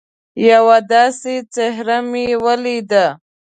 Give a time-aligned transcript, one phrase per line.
[0.49, 3.05] یوه داسي څهره مې ولیده